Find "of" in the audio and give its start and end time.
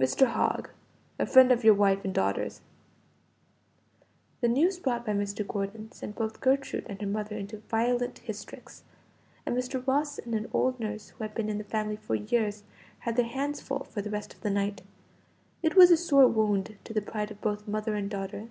1.52-1.62, 14.32-14.40, 17.30-17.42